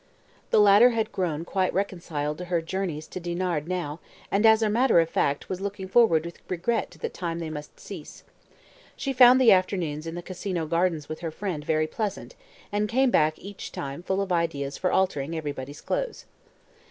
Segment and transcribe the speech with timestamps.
[0.49, 3.99] The latter had grown quite reconciled to her journeys to Dinard now,
[4.31, 7.51] and, as a matter of fact, was looking forward with regret to the time they
[7.51, 8.23] must cease.
[8.95, 12.33] She found the afternoons in the Casino Gardens with her friend very pleasant,
[12.71, 16.25] and came back each time full of ideas for altering everybody's clothes.